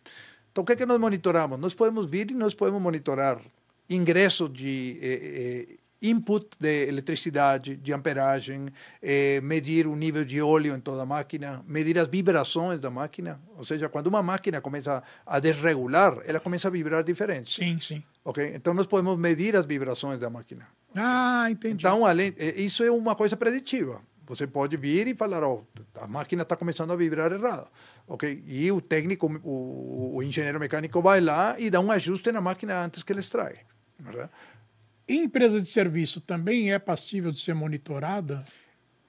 [0.51, 1.59] Então, o que é que nós monitoramos?
[1.59, 3.41] Nós podemos vir e nós podemos monitorar
[3.89, 8.67] ingresso de eh, eh, input de eletricidade, de amperagem,
[9.03, 13.41] eh, medir o nível de óleo em toda a máquina, medir as vibrações da máquina.
[13.57, 17.55] Ou seja, quando uma máquina começa a desregular, ela começa a vibrar diferente.
[17.55, 18.03] Sim, sim.
[18.25, 18.53] Ok?
[18.55, 20.69] Então, nós podemos medir as vibrações da máquina.
[20.95, 21.77] Ah, entendi.
[21.77, 24.03] Então, além, isso é uma coisa preditiva.
[24.29, 25.65] Você pode vir e falar, oh,
[25.95, 27.67] a máquina está começando a vibrar errado,
[28.07, 28.45] ok?
[28.47, 32.85] E o técnico, o, o, engenheiro mecânico vai lá e dá um ajuste na máquina
[32.85, 33.61] antes que ele estrague,
[33.99, 34.31] verdade?
[35.09, 38.45] E empresa de serviço também é passível de ser monitorada?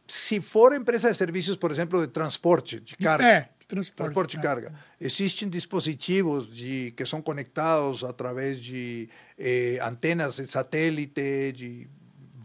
[0.08, 4.32] Se for empresa de serviços, por exemplo, de transporte de carga, é, de transporte, transporte
[4.32, 4.42] de é.
[4.42, 11.88] carga, existem dispositivos de, que são conectados através de eh, antenas de satélite, de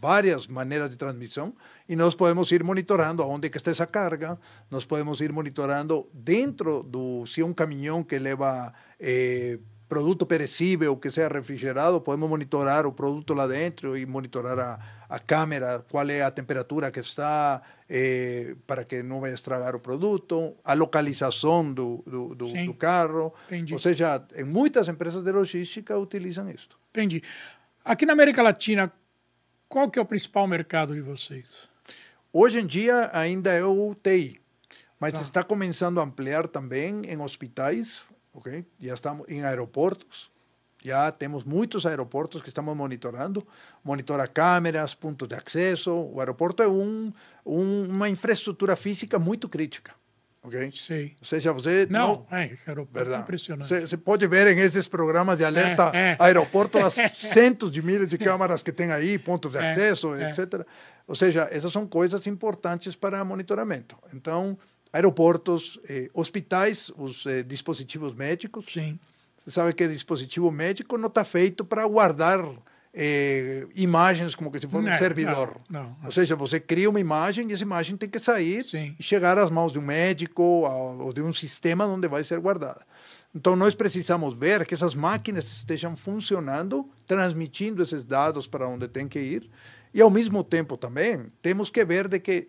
[0.05, 1.51] várias maneiras de transmissão
[1.89, 4.37] e nós podemos ir monitorando aonde que está essa carga,
[4.69, 9.57] nós podemos ir monitorando dentro do, se é um caminhão que leva eh,
[9.89, 15.19] produto perecível, que seja refrigerado, podemos monitorar o produto lá dentro e monitorar a, a
[15.19, 20.55] câmera, qual é a temperatura que está, eh, para que não vai estragar o produto,
[20.63, 23.33] a localização do, do, do, do carro.
[23.47, 23.73] Entendi.
[23.73, 26.69] Ou seja, muitas empresas de logística utilizam isso.
[26.91, 27.23] Entendi.
[27.83, 28.91] Aqui na América Latina,
[29.75, 31.67] qual que é o principal mercado de vocês?
[32.31, 34.39] Hoje em dia ainda é o UTI,
[34.97, 35.21] mas tá.
[35.21, 38.65] está começando a ampliar também em hospitais, ok?
[38.79, 40.31] Já estamos em aeroportos,
[40.81, 43.45] já temos muitos aeroportos que estamos monitorando,
[43.83, 45.91] monitora câmeras, pontos de acesso.
[45.91, 47.11] O aeroporto é um,
[47.45, 49.91] um, uma infraestrutura física muito crítica
[50.45, 50.71] ok?
[50.73, 51.11] Sim.
[51.19, 51.87] Ou seja, você...
[51.89, 53.67] Não, não é, aeroporto é impressionante.
[53.67, 56.17] Você, você, pode ver em esses programas de alerta é, é.
[56.19, 60.29] aeroporto as centos de milhas de câmaras que tem aí, pontos de é, acesso, é.
[60.29, 60.65] etc.
[61.07, 63.97] Ou seja, essas são coisas importantes para monitoramento.
[64.13, 64.57] Então,
[64.91, 68.65] aeroportos, eh, hospitais, os eh, dispositivos médicos.
[68.67, 68.97] Sim.
[69.43, 72.39] Você sabe que dispositivo médico não está feito para guardar
[72.95, 75.59] eh, imagens como que se fosse um servidor.
[75.69, 78.95] Não, não, Ou seja, você cria uma imagem e essa imagem tem que sair Sim.
[78.97, 82.85] e chegar às mãos de um médico ou de um sistema onde vai ser guardada.
[83.35, 89.09] Então, nós precisamos ver que essas máquinas estejam funcionando, transmitindo esses dados para onde tem
[89.09, 89.49] que ir.
[89.93, 92.47] E, ao mesmo tempo, também, temos que ver de que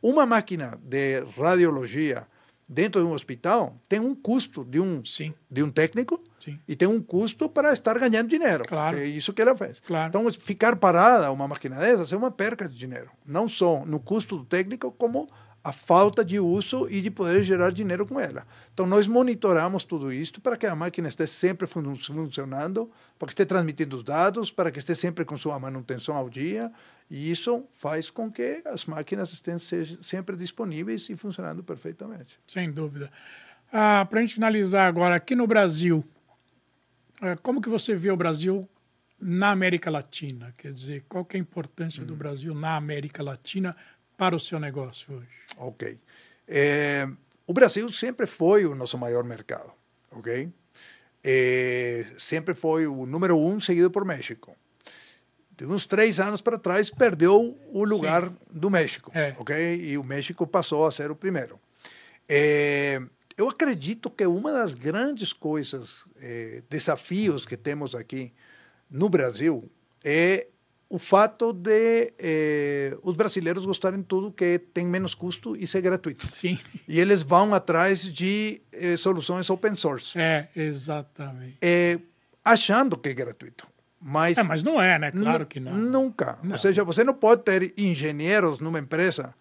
[0.00, 2.26] uma máquina de radiologia
[2.68, 5.32] dentro de um hospital tem um custo de um, Sim.
[5.50, 6.58] de um técnico Sim.
[6.66, 8.64] e tem um custo para estar ganhando dinheiro.
[8.66, 8.98] Claro.
[8.98, 9.80] É isso que ela fez.
[9.80, 10.08] Claro.
[10.08, 13.10] Então, ficar parada uma máquina dessas é uma perca de dinheiro.
[13.24, 15.28] Não só no custo do técnico, como
[15.66, 18.46] a falta de uso e de poder gerar dinheiro com ela.
[18.72, 23.48] Então, nós monitoramos tudo isso para que a máquina esteja sempre funcionando, para que esteja
[23.48, 26.70] transmitindo os dados, para que esteja sempre com sua manutenção ao dia.
[27.10, 32.38] E isso faz com que as máquinas estejam sempre disponíveis e funcionando perfeitamente.
[32.46, 33.10] Sem dúvida.
[33.72, 36.04] Ah, para a gente finalizar agora, aqui no Brasil,
[37.22, 38.68] eh, como que você vê o Brasil
[39.20, 40.52] na América Latina?
[40.56, 42.06] Quer dizer, qual que é a importância hum.
[42.06, 43.76] do Brasil na América Latina
[44.16, 45.28] para o seu negócio hoje?
[45.56, 45.98] Ok.
[46.48, 47.08] É,
[47.46, 49.72] o Brasil sempre foi o nosso maior mercado,
[50.10, 50.52] ok?
[51.22, 54.56] É, sempre foi o número um, seguido por México.
[55.56, 58.36] De uns três anos para trás, perdeu o lugar Sim.
[58.50, 59.10] do México.
[59.14, 59.34] É.
[59.38, 59.76] ok?
[59.76, 61.58] E o México passou a ser o primeiro.
[62.28, 63.00] É,
[63.36, 68.32] eu acredito que uma das grandes coisas, é, desafios que temos aqui
[68.90, 69.70] no Brasil,
[70.04, 70.48] é
[70.88, 75.80] o fato de eh, os brasileiros gostarem de tudo que tem menos custo e ser
[75.80, 76.26] gratuito.
[76.26, 76.58] Sim.
[76.86, 80.16] E eles vão atrás de eh, soluções open source.
[80.16, 81.56] É, exatamente.
[81.60, 81.98] Eh,
[82.44, 83.66] achando que é gratuito.
[84.08, 85.10] Mas, é, mas não é, né?
[85.10, 85.74] Claro que não.
[85.74, 86.38] Nunca.
[86.40, 86.52] Não.
[86.52, 89.34] Ou seja, você não pode ter engenheiros numa empresa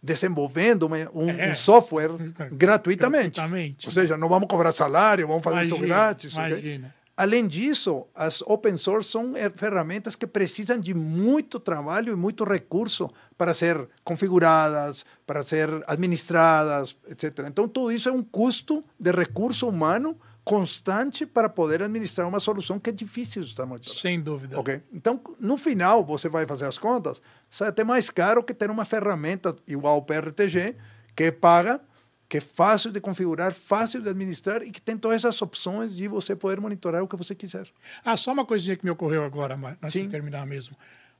[0.00, 2.10] desenvolvendo uma, um, é, um, software
[2.52, 3.30] gratuitamente.
[3.30, 3.86] gratuitamente.
[3.86, 6.32] Ou seja, não vamos cobrar salário, vamos fazer imagina, isso grátis.
[6.34, 6.86] Imagina.
[6.86, 6.96] Okay?
[7.16, 13.10] Além disso, as open source são ferramentas que precisam de muito trabalho e muito recurso
[13.36, 17.46] para ser configuradas, para ser administradas, etc.
[17.48, 20.16] Então, tudo isso é um custo de recurso humano
[20.46, 23.98] constante para poder administrar uma solução que é difícil de monitorando.
[23.98, 24.58] Sem dúvida.
[24.60, 24.80] Okay?
[24.92, 28.84] Então, no final, você vai fazer as contas, sai até mais caro que ter uma
[28.84, 30.76] ferramenta igual ao PRTG,
[31.16, 31.80] que paga
[32.28, 36.08] que é fácil de configurar, fácil de administrar e que tem todas essas opções de
[36.08, 37.66] você poder monitorar o que você quiser.
[38.04, 40.04] Ah, só uma coisinha que me ocorreu agora, mas antes Sim.
[40.04, 40.76] de terminar mesmo.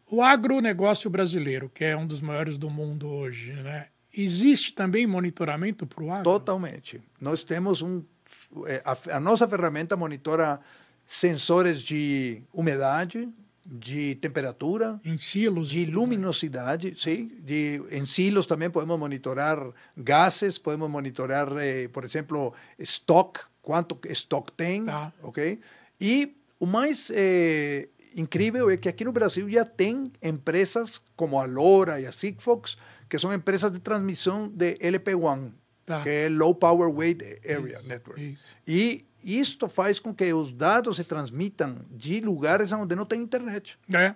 [0.08, 3.88] O agronegócio brasileiro, que é um dos maiores do mundo hoje, né?
[4.12, 6.24] Existe também monitoramento para o agro?
[6.24, 7.00] Totalmente.
[7.20, 8.02] Nós temos um.
[8.66, 10.60] É, a, a nossa ferramenta monitora
[11.08, 13.28] sensores de umidade,
[13.64, 19.58] de temperatura, em silos, de luminosidade, sim, de em silos também podemos monitorar
[19.96, 25.12] gases, podemos monitorar, eh, por exemplo, estoque, quanto estoque tem, tá.
[25.20, 25.58] ok?
[26.00, 31.44] E o mais eh, incrível é que aqui no Brasil já tem empresas como a
[31.44, 32.76] Lora e a Sigfox,
[33.08, 35.50] que são empresas de transmissão de LP1,
[35.86, 36.02] tá.
[36.02, 38.32] que é Low Power Weight Area isso, Network.
[38.32, 38.46] Isso.
[38.66, 43.78] E isto faz com que os dados se transmitam de lugares onde não tem internet.
[43.92, 44.14] É.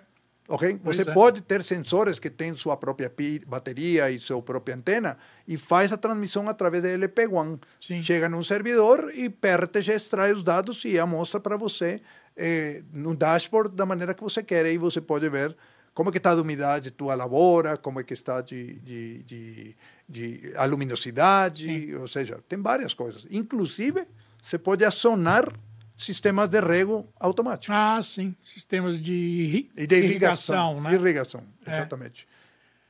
[0.83, 1.13] Você é.
[1.13, 3.11] pode ter sensores que têm sua própria
[3.47, 7.59] bateria e sua própria antena e faz a transmissão através da LP1.
[7.79, 8.03] Sim.
[8.03, 12.01] Chega num servidor e PRTG extrai os dados e mostra para você
[12.35, 14.65] eh, no dashboard da maneira que você quer.
[14.65, 15.55] E você pode ver
[15.93, 19.23] como é que está a umidade de tua lavoura, como é que está de, de,
[19.23, 19.77] de,
[20.11, 21.95] de a luminosidade, Sim.
[21.95, 23.25] ou seja, tem várias coisas.
[23.31, 24.05] Inclusive
[24.41, 25.51] você pode acionar
[25.97, 27.73] sistemas de rego automático.
[27.73, 28.35] Ah, sim.
[28.41, 30.93] Sistemas de, irri e de irrigação, irrigação, né?
[30.93, 32.27] Irrigação, exatamente.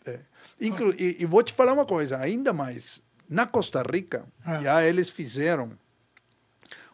[0.06, 0.12] É.
[0.12, 0.20] É.
[0.60, 3.02] Inclu e, e, vou te falar uma coisa, ainda mais.
[3.30, 4.62] Na Costa Rica, ah.
[4.62, 5.72] já eles fizeram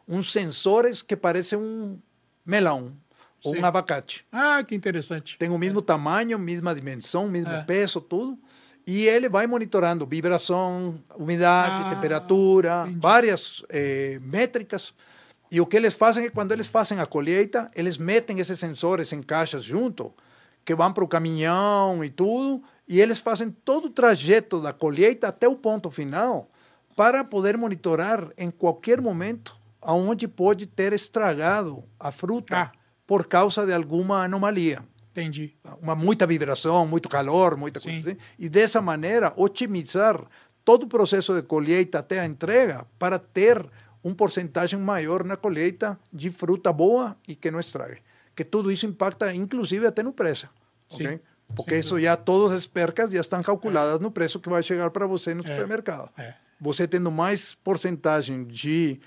[0.08, 2.00] uns sensores que parecem um
[2.46, 2.94] melão
[3.44, 3.62] ou Sim.
[3.62, 4.26] um abacate.
[4.32, 5.38] Ah, que interessante.
[5.38, 5.84] Tem o mesmo é.
[5.84, 7.63] tamanho, mesma dimensão, mesmo É.
[7.63, 8.38] peso, tudo.
[8.88, 13.00] E ele vai monitorando vibração, umidade, Ah, temperatura, entendi.
[13.02, 14.93] várias eh, métricas.
[15.52, 19.12] E o que eles fazem é quando eles fazem a colheita, eles metem esses sensores
[19.12, 20.13] em caixas junto,
[20.63, 25.28] que vão para o caminhão e tudo, e eles fazem todo o trajeto da colheita
[25.28, 26.50] até o ponto final,
[26.95, 32.71] para poder monitorar em qualquer momento aonde pode ter estragado a fruta Ah.
[33.06, 34.84] por causa de alguma anomalia
[35.21, 35.56] Entendi.
[35.82, 38.01] uma muita vibração, muito calor, muita Sim.
[38.03, 38.19] coisa assim.
[38.38, 40.23] E dessa maneira, otimizar
[40.63, 43.65] todo o processo de colheita até a entrega para ter
[44.03, 47.97] um porcentagem maior na colheita de fruta boa e que não estrague.
[48.36, 50.47] Que tudo isso impacta, inclusive, até no preço.
[50.89, 51.06] Sim.
[51.08, 51.21] ok?
[51.56, 54.89] Porque Sem isso já, todas as percas já estão calculadas no preço que vai chegar
[54.91, 55.47] para você no É.
[55.47, 56.10] supermercado.
[56.17, 56.34] É.
[56.60, 58.99] Você tendo mais porcentagem de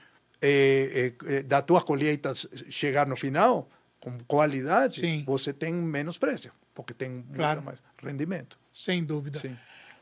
[0.43, 2.33] eh, eh, eh, da tua colheita
[2.71, 3.69] chegar no final,
[4.01, 5.23] com qualidade, Sim.
[5.27, 7.63] você tem menos preço, porque tem muito Claro.
[7.63, 8.59] mais rendimento.
[8.73, 9.39] Sem dúvida.
[9.41, 9.57] Sim.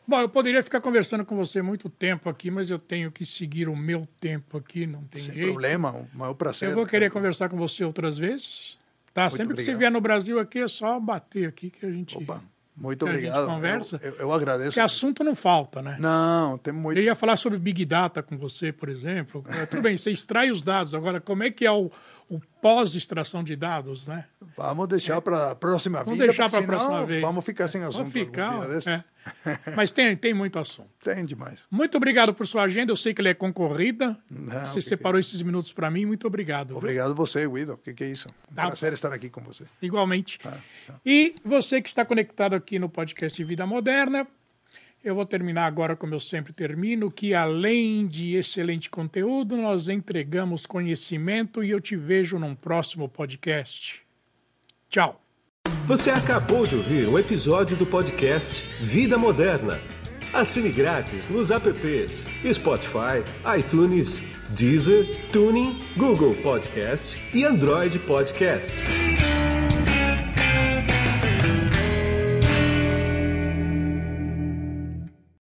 [0.06, 3.68] Bom, eu poderia ficar conversando com você muito tempo aqui, mas eu tenho que seguir
[3.68, 5.48] o meu tempo aqui, não tem Sem jeito.
[5.48, 6.70] problema, o maior prazer.
[6.70, 8.78] Eu vou querer conversar com você outras vezes.
[9.12, 9.28] Tá?
[9.28, 9.78] Sempre que você obrigado.
[9.80, 12.16] vier no Brasil aqui, é só bater aqui que a gente.
[12.16, 12.40] Opa,
[12.76, 13.46] muito que obrigado.
[13.46, 14.00] conversa.
[14.02, 14.70] Eu, eu, eu agradeço.
[14.70, 15.96] Porque assunto não falta, né?
[15.98, 16.96] Não, tem muito.
[16.98, 19.44] Eu ia falar sobre Big Data com você, por exemplo.
[19.48, 20.94] É, Tudo bem, você extrai os dados.
[20.94, 21.90] Agora, como é que é o,
[22.28, 24.24] o pós-extração de dados, né?
[24.56, 26.26] Vamos deixar para a próxima Vamos vida.
[26.26, 27.22] deixar porque para a próxima vez.
[27.22, 27.96] Vamos ficar sem assunto.
[27.98, 28.60] Vamos ficar.
[28.86, 29.04] é.
[29.76, 30.88] Mas tem, tem muito assunto.
[31.02, 31.60] Tem demais.
[31.70, 32.90] Muito obrigado por sua agenda.
[32.92, 34.16] Eu sei que ela é concorrida.
[34.30, 36.04] Não, você que separou esses minutos para mim.
[36.06, 36.68] Muito obrigado.
[36.68, 36.78] viu?
[36.78, 37.74] Obrigado você, Guido.
[37.74, 38.26] O que, que é isso?
[38.50, 38.66] Um Tá.
[38.66, 39.64] prazer estar aqui com você.
[39.82, 40.38] Igualmente.
[40.38, 40.56] Tá,
[40.86, 40.96] tchau.
[41.04, 44.26] E você que está conectado aqui no podcast Vida Moderna,
[45.02, 50.66] eu vou terminar agora como eu sempre termino, que além de excelente conteúdo, nós entregamos
[50.66, 54.02] conhecimento e eu te vejo num próximo podcast.
[54.88, 55.20] Tchau.
[55.86, 59.78] Você acabou de ouvir um episódio do podcast Vida Moderna.
[60.32, 63.24] Assine grátis nos apps Spotify,
[63.58, 68.74] iTunes, Deezer, Tuning, Google Podcast e Android Podcast.